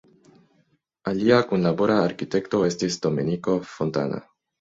Alia 1.11 1.35
kunlabora 1.51 1.97
arkitekto 2.05 2.61
estis 2.69 2.97
Domenico 3.05 3.55
Fontana. 3.75 4.23